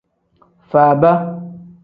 [0.71, 1.11] Faaba.